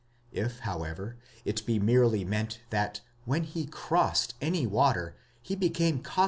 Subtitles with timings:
[0.31, 6.05] If, however, it be merely meant that when he crossed any water he became cog
[6.05, 6.19] 3 Bibl.